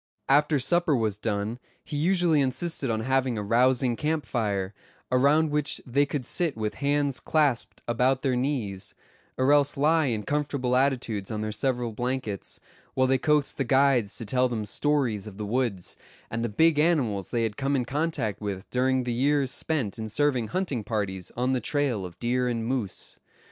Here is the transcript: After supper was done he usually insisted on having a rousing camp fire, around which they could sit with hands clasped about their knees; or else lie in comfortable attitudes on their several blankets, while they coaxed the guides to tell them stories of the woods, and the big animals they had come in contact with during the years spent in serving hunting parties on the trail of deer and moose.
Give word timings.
After 0.27 0.57
supper 0.57 0.95
was 0.95 1.19
done 1.19 1.59
he 1.83 1.95
usually 1.95 2.41
insisted 2.41 2.89
on 2.89 3.01
having 3.01 3.37
a 3.37 3.43
rousing 3.43 3.95
camp 3.95 4.25
fire, 4.25 4.73
around 5.11 5.51
which 5.51 5.79
they 5.85 6.07
could 6.07 6.25
sit 6.25 6.57
with 6.57 6.73
hands 6.81 7.19
clasped 7.19 7.83
about 7.87 8.23
their 8.23 8.35
knees; 8.35 8.95
or 9.37 9.51
else 9.53 9.77
lie 9.77 10.07
in 10.07 10.23
comfortable 10.23 10.75
attitudes 10.75 11.29
on 11.29 11.41
their 11.41 11.51
several 11.51 11.91
blankets, 11.91 12.59
while 12.95 13.05
they 13.05 13.19
coaxed 13.19 13.57
the 13.57 13.63
guides 13.63 14.17
to 14.17 14.25
tell 14.25 14.49
them 14.49 14.65
stories 14.65 15.27
of 15.27 15.37
the 15.37 15.45
woods, 15.45 15.97
and 16.31 16.43
the 16.43 16.49
big 16.49 16.79
animals 16.79 17.29
they 17.29 17.43
had 17.43 17.55
come 17.55 17.75
in 17.75 17.85
contact 17.85 18.41
with 18.41 18.67
during 18.71 19.03
the 19.03 19.13
years 19.13 19.51
spent 19.51 19.99
in 19.99 20.09
serving 20.09 20.47
hunting 20.47 20.83
parties 20.83 21.31
on 21.37 21.51
the 21.53 21.61
trail 21.61 22.07
of 22.07 22.17
deer 22.17 22.47
and 22.47 22.65
moose. 22.65 23.19